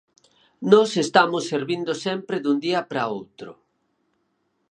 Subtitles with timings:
[0.71, 3.51] Nós estamos servindo sempre dun día para outro.